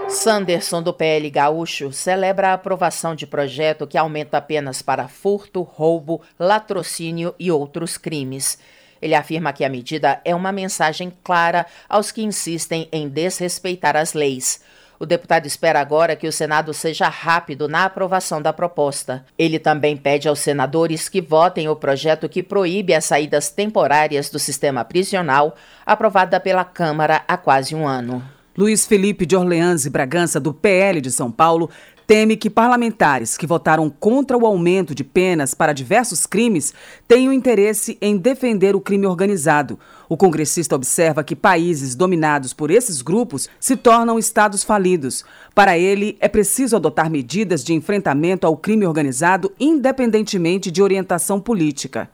Sanderson 0.08 0.82
do 0.82 0.92
PL 0.92 1.30
Gaúcho 1.30 1.92
celebra 1.92 2.48
a 2.48 2.54
aprovação 2.54 3.14
de 3.14 3.28
projeto 3.28 3.86
que 3.86 3.96
aumenta 3.96 4.42
penas 4.42 4.82
para 4.82 5.06
furto, 5.06 5.62
roubo, 5.62 6.20
latrocínio 6.36 7.32
e 7.38 7.52
outros 7.52 7.96
crimes. 7.96 8.58
Ele 9.02 9.16
afirma 9.16 9.52
que 9.52 9.64
a 9.64 9.68
medida 9.68 10.20
é 10.24 10.34
uma 10.34 10.52
mensagem 10.52 11.12
clara 11.24 11.66
aos 11.88 12.12
que 12.12 12.22
insistem 12.22 12.88
em 12.92 13.08
desrespeitar 13.08 13.96
as 13.96 14.14
leis. 14.14 14.62
O 15.02 15.04
deputado 15.04 15.46
espera 15.46 15.80
agora 15.80 16.14
que 16.14 16.28
o 16.28 16.32
Senado 16.32 16.72
seja 16.72 17.08
rápido 17.08 17.66
na 17.66 17.86
aprovação 17.86 18.40
da 18.40 18.52
proposta. 18.52 19.26
Ele 19.36 19.58
também 19.58 19.96
pede 19.96 20.28
aos 20.28 20.38
senadores 20.38 21.08
que 21.08 21.20
votem 21.20 21.68
o 21.68 21.74
projeto 21.74 22.28
que 22.28 22.40
proíbe 22.40 22.94
as 22.94 23.06
saídas 23.06 23.50
temporárias 23.50 24.30
do 24.30 24.38
sistema 24.38 24.84
prisional, 24.84 25.56
aprovada 25.84 26.38
pela 26.38 26.64
Câmara 26.64 27.24
há 27.26 27.36
quase 27.36 27.74
um 27.74 27.84
ano. 27.84 28.22
Luiz 28.56 28.86
Felipe 28.86 29.26
de 29.26 29.34
Orleans 29.34 29.86
e 29.86 29.90
Bragança, 29.90 30.38
do 30.38 30.54
PL 30.54 31.00
de 31.00 31.10
São 31.10 31.32
Paulo, 31.32 31.68
teme 32.12 32.36
que 32.36 32.50
parlamentares 32.50 33.38
que 33.38 33.46
votaram 33.46 33.88
contra 33.88 34.36
o 34.36 34.44
aumento 34.44 34.94
de 34.94 35.02
penas 35.02 35.54
para 35.54 35.72
diversos 35.72 36.26
crimes 36.26 36.74
tenham 37.08 37.32
interesse 37.32 37.96
em 38.02 38.18
defender 38.18 38.76
o 38.76 38.82
crime 38.82 39.06
organizado. 39.06 39.78
O 40.10 40.14
congressista 40.14 40.76
observa 40.76 41.24
que 41.24 41.34
países 41.34 41.94
dominados 41.94 42.52
por 42.52 42.70
esses 42.70 43.00
grupos 43.00 43.48
se 43.58 43.76
tornam 43.76 44.18
estados 44.18 44.62
falidos. 44.62 45.24
Para 45.54 45.78
ele, 45.78 46.18
é 46.20 46.28
preciso 46.28 46.76
adotar 46.76 47.08
medidas 47.08 47.64
de 47.64 47.72
enfrentamento 47.72 48.46
ao 48.46 48.58
crime 48.58 48.86
organizado, 48.86 49.50
independentemente 49.58 50.70
de 50.70 50.82
orientação 50.82 51.40
política. 51.40 52.10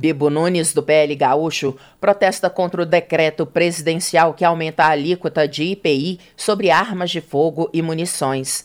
Bibo 0.00 0.30
Nunes, 0.30 0.72
do 0.72 0.82
PL 0.82 1.14
Gaúcho, 1.14 1.76
protesta 2.00 2.48
contra 2.48 2.80
o 2.80 2.86
decreto 2.86 3.44
presidencial 3.44 4.32
que 4.32 4.46
aumenta 4.46 4.84
a 4.84 4.88
alíquota 4.88 5.46
de 5.46 5.62
IPI 5.62 6.18
sobre 6.34 6.70
armas 6.70 7.10
de 7.10 7.20
fogo 7.20 7.68
e 7.70 7.82
munições. 7.82 8.64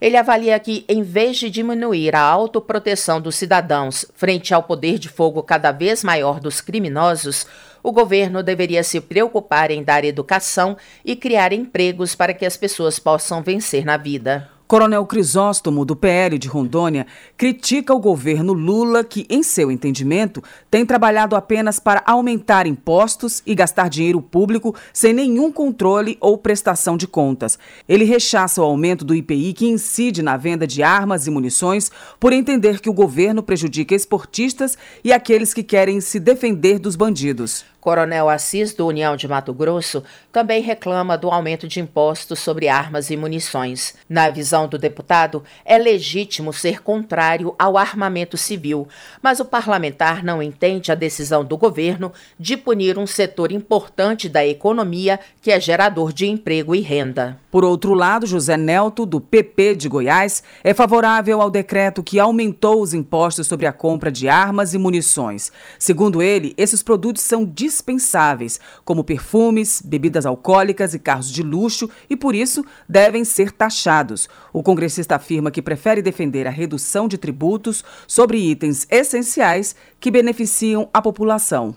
Ele 0.00 0.16
avalia 0.16 0.56
que, 0.60 0.84
em 0.88 1.02
vez 1.02 1.38
de 1.38 1.50
diminuir 1.50 2.14
a 2.14 2.20
autoproteção 2.20 3.20
dos 3.20 3.34
cidadãos 3.34 4.06
frente 4.14 4.54
ao 4.54 4.62
poder 4.62 4.96
de 4.96 5.08
fogo 5.08 5.42
cada 5.42 5.72
vez 5.72 6.04
maior 6.04 6.38
dos 6.38 6.60
criminosos, 6.60 7.48
o 7.82 7.90
governo 7.90 8.40
deveria 8.40 8.84
se 8.84 9.00
preocupar 9.00 9.72
em 9.72 9.82
dar 9.82 10.04
educação 10.04 10.76
e 11.04 11.16
criar 11.16 11.52
empregos 11.52 12.14
para 12.14 12.32
que 12.32 12.46
as 12.46 12.56
pessoas 12.56 13.00
possam 13.00 13.42
vencer 13.42 13.84
na 13.84 13.96
vida. 13.96 14.55
Coronel 14.66 15.06
Crisóstomo, 15.06 15.84
do 15.84 15.94
PL 15.94 16.38
de 16.38 16.48
Rondônia, 16.48 17.06
critica 17.36 17.94
o 17.94 18.00
governo 18.00 18.52
Lula, 18.52 19.04
que, 19.04 19.24
em 19.30 19.40
seu 19.40 19.70
entendimento, 19.70 20.42
tem 20.68 20.84
trabalhado 20.84 21.36
apenas 21.36 21.78
para 21.78 22.02
aumentar 22.04 22.66
impostos 22.66 23.44
e 23.46 23.54
gastar 23.54 23.88
dinheiro 23.88 24.20
público 24.20 24.74
sem 24.92 25.12
nenhum 25.12 25.52
controle 25.52 26.18
ou 26.20 26.36
prestação 26.36 26.96
de 26.96 27.06
contas. 27.06 27.56
Ele 27.88 28.04
rechaça 28.04 28.60
o 28.60 28.64
aumento 28.64 29.04
do 29.04 29.14
IPI 29.14 29.52
que 29.52 29.68
incide 29.68 30.20
na 30.20 30.36
venda 30.36 30.66
de 30.66 30.82
armas 30.82 31.28
e 31.28 31.30
munições, 31.30 31.88
por 32.18 32.32
entender 32.32 32.80
que 32.80 32.90
o 32.90 32.94
governo 32.94 33.44
prejudica 33.44 33.94
esportistas 33.94 34.76
e 35.04 35.12
aqueles 35.12 35.54
que 35.54 35.62
querem 35.62 36.00
se 36.00 36.18
defender 36.18 36.80
dos 36.80 36.96
bandidos. 36.96 37.64
Coronel 37.86 38.28
Assis, 38.28 38.74
do 38.74 38.84
União 38.84 39.14
de 39.14 39.28
Mato 39.28 39.54
Grosso, 39.54 40.02
também 40.32 40.60
reclama 40.60 41.16
do 41.16 41.30
aumento 41.30 41.68
de 41.68 41.78
impostos 41.78 42.40
sobre 42.40 42.66
armas 42.66 43.10
e 43.10 43.16
munições. 43.16 43.94
Na 44.08 44.28
visão 44.28 44.55
do 44.64 44.78
deputado, 44.78 45.42
é 45.64 45.76
legítimo 45.76 46.52
ser 46.52 46.80
contrário 46.80 47.52
ao 47.58 47.76
armamento 47.76 48.36
civil, 48.36 48.86
mas 49.20 49.40
o 49.40 49.44
parlamentar 49.44 50.22
não 50.22 50.40
entende 50.40 50.92
a 50.92 50.94
decisão 50.94 51.44
do 51.44 51.56
governo 51.56 52.12
de 52.38 52.56
punir 52.56 52.96
um 52.96 53.08
setor 53.08 53.50
importante 53.50 54.28
da 54.28 54.46
economia 54.46 55.18
que 55.42 55.50
é 55.50 55.58
gerador 55.58 56.12
de 56.12 56.26
emprego 56.26 56.76
e 56.76 56.80
renda. 56.80 57.36
Por 57.56 57.64
outro 57.64 57.94
lado, 57.94 58.26
José 58.26 58.54
Nelto, 58.54 59.06
do 59.06 59.18
PP 59.18 59.76
de 59.76 59.88
Goiás, 59.88 60.42
é 60.62 60.74
favorável 60.74 61.40
ao 61.40 61.50
decreto 61.50 62.02
que 62.02 62.20
aumentou 62.20 62.82
os 62.82 62.92
impostos 62.92 63.46
sobre 63.46 63.64
a 63.64 63.72
compra 63.72 64.12
de 64.12 64.28
armas 64.28 64.74
e 64.74 64.78
munições. 64.78 65.50
Segundo 65.78 66.20
ele, 66.20 66.52
esses 66.58 66.82
produtos 66.82 67.22
são 67.22 67.46
dispensáveis, 67.46 68.60
como 68.84 69.02
perfumes, 69.02 69.80
bebidas 69.82 70.26
alcoólicas 70.26 70.92
e 70.92 70.98
carros 70.98 71.32
de 71.32 71.42
luxo, 71.42 71.88
e 72.10 72.14
por 72.14 72.34
isso 72.34 72.62
devem 72.86 73.24
ser 73.24 73.50
taxados. 73.50 74.28
O 74.52 74.62
congressista 74.62 75.16
afirma 75.16 75.50
que 75.50 75.62
prefere 75.62 76.02
defender 76.02 76.46
a 76.46 76.50
redução 76.50 77.08
de 77.08 77.16
tributos 77.16 77.82
sobre 78.06 78.36
itens 78.36 78.86
essenciais 78.90 79.74
que 79.98 80.10
beneficiam 80.10 80.90
a 80.92 81.00
população. 81.00 81.74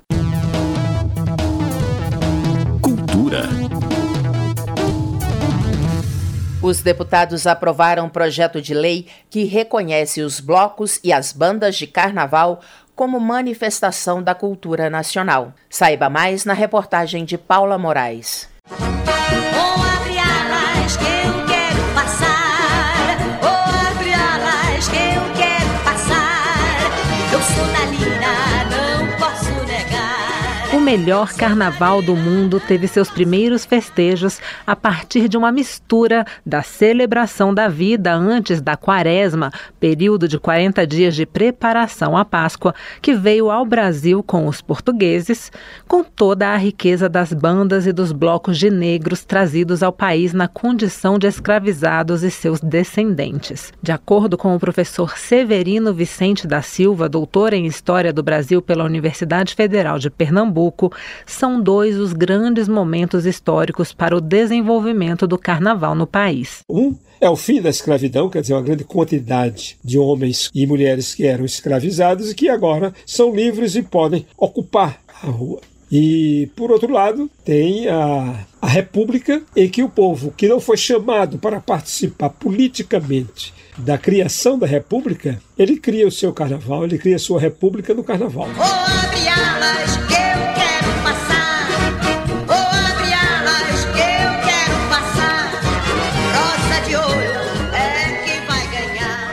Os 6.70 6.84
deputados 6.84 7.48
aprovaram 7.48 8.06
um 8.06 8.10
projeto 8.10 8.62
de 8.62 8.76
lei 8.76 9.08
que 9.28 9.44
reconhece 9.44 10.22
os 10.22 10.40
blocos 10.40 11.00
e 11.04 11.12
as 11.12 11.34
bandas 11.34 11.76
de 11.76 11.88
carnaval 11.88 12.62
como 12.96 13.20
manifestação 13.20 14.22
da 14.22 14.36
cultura 14.36 14.88
nacional. 14.88 15.52
Saiba 15.68 16.12
mais 16.12 16.46
na 16.46 16.54
reportagem 16.54 17.26
de 17.26 17.40
Paula 17.40 17.76
Moraes. 17.80 18.48
Melhor 30.90 31.32
carnaval 31.36 32.02
do 32.02 32.16
mundo 32.16 32.60
teve 32.60 32.88
seus 32.88 33.12
primeiros 33.12 33.64
festejos 33.64 34.40
a 34.66 34.76
partir 34.76 35.30
de 35.30 35.38
uma 35.38 35.52
mistura 35.52 36.26
da 36.44 36.64
celebração 36.64 37.54
da 37.54 37.68
vida 37.68 38.12
antes 38.12 38.60
da 38.60 38.76
quaresma, 38.76 39.52
período 39.80 40.28
de 40.28 40.40
40 40.40 40.88
dias 40.88 41.16
de 41.16 41.28
preparação 41.28 42.18
à 42.18 42.26
Páscoa, 42.26 42.74
que 43.04 43.14
veio 43.14 43.52
ao 43.52 43.68
Brasil 43.68 44.24
com 44.24 44.48
os 44.48 44.64
portugueses, 44.64 45.52
com 45.88 46.04
toda 46.04 46.48
a 46.48 46.58
riqueza 46.58 47.08
das 47.08 47.34
bandas 47.34 47.86
e 47.86 47.94
dos 47.94 48.12
blocos 48.12 48.58
de 48.58 48.72
negros 48.72 49.24
trazidos 49.24 49.84
ao 49.84 49.94
país 49.94 50.34
na 50.34 50.48
condição 50.48 51.20
de 51.20 51.28
escravizados 51.28 52.24
e 52.24 52.32
seus 52.32 52.60
descendentes. 52.62 53.72
De 53.80 53.92
acordo 53.92 54.36
com 54.40 54.56
o 54.56 54.60
professor 54.60 55.16
Severino 55.20 55.94
Vicente 55.94 56.48
da 56.48 56.64
Silva, 56.64 57.08
doutor 57.08 57.54
em 57.54 57.68
História 57.68 58.12
do 58.12 58.24
Brasil 58.24 58.60
pela 58.60 58.84
Universidade 58.84 59.54
Federal 59.54 60.00
de 60.00 60.10
Pernambuco, 60.10 60.79
são 61.26 61.62
dois 61.62 61.98
os 61.98 62.14
grandes 62.14 62.68
momentos 62.68 63.26
históricos 63.26 63.92
para 63.92 64.16
o 64.16 64.22
desenvolvimento 64.22 65.28
do 65.28 65.38
carnaval 65.38 65.96
no 65.96 66.08
país. 66.08 66.60
Um 66.70 66.96
é 67.22 67.30
o 67.30 67.36
fim 67.36 67.62
da 67.62 67.70
escravidão, 67.70 68.30
quer 68.30 68.42
dizer, 68.42 68.54
uma 68.54 68.62
grande 68.62 68.84
quantidade 68.84 69.78
de 69.84 69.98
homens 69.98 70.50
e 70.56 70.66
mulheres 70.66 71.14
que 71.14 71.26
eram 71.26 71.44
escravizados 71.44 72.32
e 72.32 72.36
que 72.36 72.48
agora 72.48 72.94
são 73.06 73.36
livres 73.36 73.76
e 73.76 73.84
podem 73.84 74.26
ocupar 74.38 75.02
a 75.22 75.28
rua. 75.28 75.60
E, 75.92 76.50
por 76.56 76.72
outro 76.72 76.92
lado, 76.92 77.30
tem 77.44 77.88
a, 77.88 78.46
a 78.62 78.68
República, 78.68 79.42
em 79.56 79.68
que 79.68 79.82
o 79.82 79.90
povo 79.90 80.32
que 80.38 80.48
não 80.48 80.60
foi 80.60 80.78
chamado 80.78 81.40
para 81.40 81.60
participar 81.60 82.30
politicamente 82.30 83.54
da 83.78 83.98
criação 83.98 84.60
da 84.60 84.68
República, 84.68 85.42
ele 85.58 85.78
cria 85.78 86.08
o 86.08 86.12
seu 86.12 86.32
carnaval, 86.32 86.84
ele 86.84 86.98
cria 86.98 87.16
a 87.16 87.20
sua 87.20 87.40
República 87.40 87.94
no 87.94 88.04
carnaval. 88.04 88.48
Oh, 88.50 90.29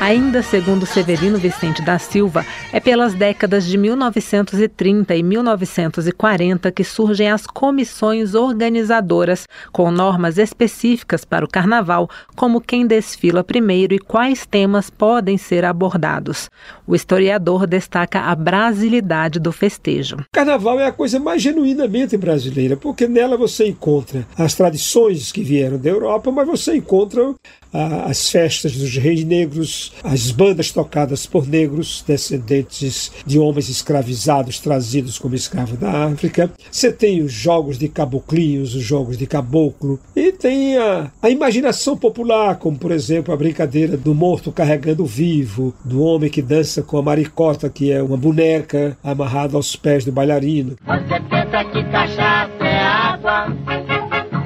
Ainda 0.07 0.41
segundo 0.41 0.87
Severino 0.87 1.37
Vicente 1.37 1.83
da 1.83 1.99
Silva, 1.99 2.47
é 2.73 2.79
pelas 2.79 3.13
décadas 3.13 3.67
de 3.67 3.77
1930 3.77 5.17
e 5.17 5.21
1940 5.21 6.71
que 6.71 6.85
surgem 6.85 7.29
as 7.29 7.45
comissões 7.45 8.33
organizadoras, 8.37 9.49
com 9.73 9.91
normas 9.91 10.39
específicas 10.39 11.25
para 11.25 11.45
o 11.45 11.49
carnaval, 11.49 12.09
como 12.37 12.61
quem 12.61 12.87
desfila 12.87 13.43
primeiro 13.43 13.95
e 13.95 13.99
quais 13.99 14.47
temas 14.47 14.91
podem 14.91 15.37
ser 15.37 15.65
abordados. 15.65 16.49
O 16.87 16.95
historiador 16.95 17.67
destaca 17.67 18.21
a 18.21 18.35
brasilidade 18.37 19.41
do 19.41 19.51
festejo. 19.51 20.19
Carnaval 20.31 20.79
é 20.79 20.87
a 20.87 20.93
coisa 20.93 21.19
mais 21.19 21.43
genuinamente 21.43 22.17
brasileira, 22.17 22.77
porque 22.77 23.09
nela 23.09 23.37
você 23.37 23.67
encontra 23.67 24.25
as 24.39 24.55
tradições 24.55 25.33
que 25.33 25.43
vieram 25.43 25.79
da 25.79 25.91
Europa, 25.91 26.31
mas 26.31 26.47
você 26.47 26.77
encontra 26.77 27.35
as 27.73 28.31
festas 28.31 28.77
dos 28.77 28.97
reis 28.97 29.25
negros, 29.25 29.93
as 30.03 30.31
bandas 30.31 30.71
tocadas 30.71 31.26
por 31.26 31.47
negros, 31.47 32.05
descendentes 32.07 33.12
de 33.25 33.38
homens 33.38 33.69
escravizados 33.69 34.59
trazidos 34.59 35.19
como 35.19 35.35
escravos 35.35 35.79
da 35.79 36.07
África. 36.07 36.50
Você 36.71 36.93
tem 36.93 37.23
os 37.23 37.33
jogos 37.33 37.79
de 37.79 37.88
caboclinhos, 37.88 38.75
os 38.75 38.83
jogos 38.83 39.16
de 39.16 39.27
caboclo, 39.27 39.99
e 40.14 40.33
tem 40.33 40.77
a, 40.77 41.11
a 41.23 41.31
imaginação 41.31 41.97
popular, 41.97 42.57
como 42.57 42.79
por 42.79 42.90
exemplo 42.90 43.33
a 43.33 43.37
brincadeira 43.37 43.97
do 43.97 44.14
morto 44.14 44.53
carregando 44.53 45.03
o 45.03 45.07
vivo, 45.07 45.75
do 45.85 46.03
homem 46.03 46.31
que 46.31 46.42
dança 46.42 46.83
com 46.83 46.99
a 46.99 47.03
maricota, 47.03 47.68
que 47.68 47.90
é 47.90 48.03
uma 48.03 48.16
boneca 48.16 48.97
amarrada 49.03 49.57
aos 49.57 49.77
pés 49.77 50.05
do 50.05 50.12
bailarino. 50.12 50.77
Você 50.87 51.20
pensa 51.31 51.64
que 51.64 51.85
cachaça 51.90 52.64
é 52.64 52.79
água? 52.79 53.47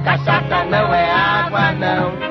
Cachaça 0.04 0.64
não 0.64 0.94
é 0.94 1.10
água, 1.10 1.72
não. 1.72 2.29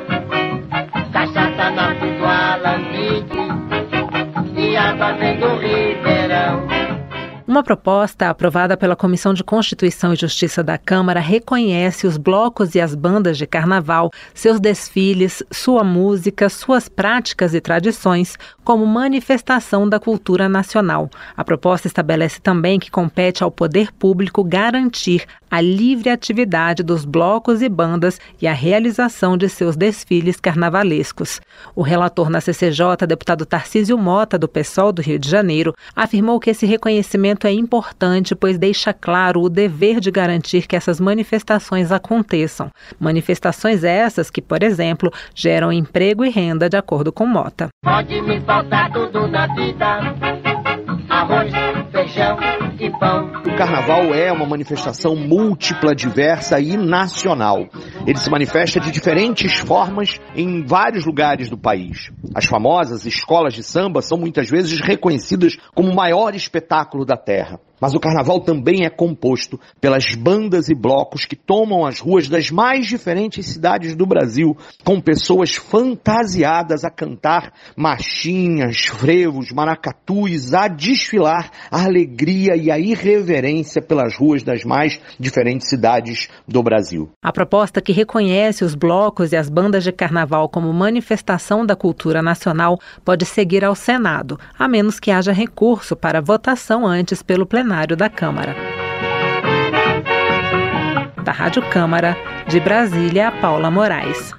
Uma 7.50 7.64
proposta 7.64 8.30
aprovada 8.30 8.78
pela 8.78 8.96
Comissão 8.96 9.34
de 9.34 9.44
Constituição 9.44 10.14
e 10.14 10.16
Justiça 10.16 10.64
da 10.64 10.78
Câmara 10.78 11.20
reconhece 11.20 12.06
os 12.06 12.16
blocos 12.16 12.76
e 12.76 12.80
as 12.80 12.94
bandas 12.94 13.40
de 13.40 13.48
carnaval, 13.48 14.12
seus 14.36 14.60
desfiles, 14.60 15.42
sua 15.52 15.84
música, 15.84 16.48
suas 16.48 16.88
práticas 16.88 17.56
e 17.56 17.60
tradições 17.60 18.38
como 18.70 18.86
manifestação 18.86 19.90
da 19.90 20.00
cultura 20.00 20.48
nacional. 20.48 21.10
A 21.36 21.44
proposta 21.44 21.88
estabelece 21.88 22.40
também 22.40 22.78
que 22.78 22.92
compete 22.92 23.44
ao 23.44 23.50
poder 23.50 23.92
público 23.92 24.44
garantir 24.44 25.26
a 25.50 25.60
livre 25.60 26.12
atividade 26.12 26.84
dos 26.84 27.04
blocos 27.04 27.64
e 27.64 27.68
bandas 27.68 28.20
e 28.40 28.46
a 28.46 28.54
realização 28.54 29.36
de 29.36 29.50
seus 29.50 29.76
desfiles 29.76 30.40
carnavalescos. 30.40 31.42
O 31.76 31.82
relator 31.82 32.30
na 32.30 32.40
CCJ, 32.40 33.08
deputado 33.08 33.46
Tarcísio 33.46 33.98
Mota, 33.98 34.38
do 34.38 34.48
PSOL 34.48 34.92
do 34.92 35.02
Rio 35.02 35.18
de 35.18 35.28
Janeiro, 35.28 35.74
afirmou 35.96 36.40
que 36.40 36.52
esse 36.52 36.68
reconhecimento 36.68 37.48
é 37.48 37.52
importante, 37.52 38.36
pois 38.36 38.60
deixa 38.60 38.94
claro 38.94 39.42
o 39.42 39.50
dever 39.50 40.00
de 40.00 40.12
garantir 40.12 40.68
que 40.68 40.76
essas 40.76 41.00
manifestações 41.00 41.92
aconteçam. 41.92 42.70
Manifestações 43.00 43.84
essas 43.84 44.30
que, 44.30 44.44
por 44.44 44.62
exemplo, 44.62 45.12
geram 45.34 45.72
emprego 45.72 46.24
e 46.24 46.30
renda, 46.30 46.70
de 46.70 46.78
acordo 46.78 47.12
com 47.12 47.26
Mota. 47.26 47.70
Pode 47.84 48.22
me 48.22 48.40
faltar 48.60 48.92
tudo 48.92 49.28
na 49.28 49.48
vida: 49.56 49.86
arroz, 51.10 51.54
feijão 51.92 52.38
e 52.80 52.90
pão 53.00 53.40
carnaval 53.60 54.14
é 54.14 54.32
uma 54.32 54.46
manifestação 54.46 55.18
múltipla, 55.18 55.94
diversa 55.94 56.62
e 56.62 56.78
nacional. 56.78 57.68
Ele 58.08 58.18
se 58.18 58.30
manifesta 58.30 58.80
de 58.80 58.90
diferentes 58.90 59.58
formas 59.58 60.18
em 60.34 60.66
vários 60.66 61.06
lugares 61.06 61.50
do 61.50 61.58
país. 61.58 62.10
As 62.34 62.46
famosas 62.46 63.06
escolas 63.06 63.54
de 63.54 63.62
samba 63.62 64.02
são 64.02 64.18
muitas 64.18 64.50
vezes 64.50 64.80
reconhecidas 64.80 65.58
como 65.76 65.92
o 65.92 65.96
maior 65.96 66.34
espetáculo 66.34 67.04
da 67.04 67.18
terra. 67.18 67.60
Mas 67.80 67.96
o 67.96 68.00
carnaval 68.00 68.42
também 68.42 68.86
é 68.86 68.90
composto 68.90 69.60
pelas 69.80 70.14
bandas 70.16 70.70
e 70.70 70.76
blocos 70.76 71.26
que 71.26 71.36
tomam 71.36 71.86
as 71.86 72.00
ruas 72.00 72.28
das 72.28 72.52
mais 72.52 72.88
diferentes 72.88 73.46
cidades 73.46 73.96
do 73.96 74.06
Brasil, 74.06 74.58
com 74.84 75.00
pessoas 75.00 75.56
fantasiadas 75.56 76.84
a 76.84 76.90
cantar 76.90 77.54
machinhas, 77.76 78.86
frevos, 78.86 79.52
maracatus, 79.52 80.54
a 80.54 80.68
desfilar 80.68 81.52
a 81.72 81.86
alegria 81.86 82.56
e 82.56 82.70
a 82.70 82.78
irreverência 82.78 83.82
pelas 83.82 84.18
ruas 84.18 84.44
das 84.44 84.64
mais 84.64 85.00
diferentes 85.20 85.70
cidades 85.70 86.28
do 86.48 86.62
Brasil. 86.62 87.10
A 87.24 87.32
proposta 87.32 87.82
que 87.82 87.94
reconhece 87.94 88.64
os 88.64 88.76
blocos 88.76 89.32
e 89.32 89.38
as 89.38 89.50
bandas 89.50 89.84
de 89.84 89.92
carnaval 89.92 90.50
como 90.50 90.74
manifestação 90.74 91.66
da 91.66 91.76
cultura 91.76 92.22
nacional 92.22 92.80
pode 93.06 93.26
seguir 93.26 93.64
ao 93.64 93.76
Senado, 93.76 94.40
a 94.58 94.68
menos 94.68 95.00
que 95.00 95.12
haja 95.12 95.32
recurso 95.32 95.96
para 95.96 96.22
votação 96.22 96.86
antes 96.86 97.24
pelo 97.24 97.46
plenário 97.46 97.69
plenário 97.70 97.96
da 97.96 98.10
Câmara. 98.10 98.56
Da 101.24 101.32
Rádio 101.32 101.62
Câmara, 101.70 102.18
de 102.48 102.60
Brasília, 102.60 103.32
Paula 103.32 103.70
Moraes. 103.70 104.34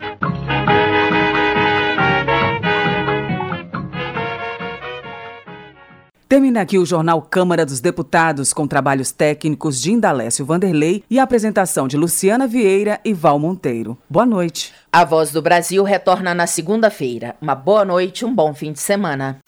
Termina 6.28 6.60
aqui 6.60 6.78
o 6.78 6.86
Jornal 6.86 7.22
Câmara 7.22 7.64
dos 7.64 7.80
Deputados, 7.80 8.52
com 8.52 8.66
trabalhos 8.66 9.12
técnicos 9.12 9.80
de 9.80 9.92
Indalécio 9.92 10.44
Vanderlei 10.44 11.04
e 11.08 11.18
a 11.18 11.22
apresentação 11.22 11.86
de 11.86 11.96
Luciana 11.96 12.48
Vieira 12.48 12.98
e 13.04 13.12
Val 13.12 13.38
Monteiro. 13.38 13.96
Boa 14.08 14.26
noite. 14.26 14.72
A 14.92 15.04
Voz 15.04 15.30
do 15.30 15.40
Brasil 15.40 15.84
retorna 15.84 16.34
na 16.34 16.48
segunda-feira. 16.48 17.36
Uma 17.40 17.54
boa 17.54 17.84
noite, 17.84 18.24
um 18.24 18.34
bom 18.34 18.52
fim 18.52 18.72
de 18.72 18.80
semana. 18.80 19.38